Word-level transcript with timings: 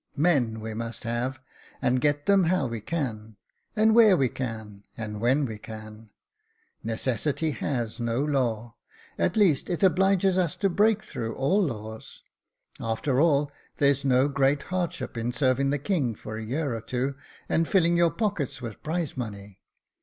Men 0.17 0.61
we 0.61 0.73
must 0.73 1.03
have, 1.03 1.39
and 1.79 2.01
get 2.01 2.25
them 2.25 2.45
how 2.45 2.65
we 2.65 2.81
can, 2.81 3.35
and 3.75 3.93
where 3.93 4.17
we 4.17 4.29
can, 4.29 4.83
and 4.97 5.21
when 5.21 5.45
we 5.45 5.59
can. 5.59 6.09
Necessity 6.83 7.51
has 7.51 7.99
no 7.99 8.25
law; 8.25 8.77
at 9.19 9.37
least 9.37 9.69
it 9.69 9.83
obliges 9.83 10.39
us 10.39 10.55
to 10.55 10.71
break 10.71 11.03
through 11.03 11.35
all 11.35 11.61
laws. 11.61 12.23
After 12.79 13.21
all, 13.21 13.51
there's 13.77 14.03
no 14.03 14.27
great 14.27 14.63
hard 14.73 14.91
ship 14.91 15.17
in 15.17 15.31
serving 15.31 15.69
the 15.69 15.77
king 15.77 16.15
for 16.15 16.35
a 16.35 16.43
year 16.43 16.75
or 16.75 16.81
two, 16.81 17.15
and 17.47 17.67
filling 17.67 17.95
your 17.95 18.09
pockets 18.09 18.59
with 18.59 18.81
prize 18.81 19.15
money. 19.15 19.61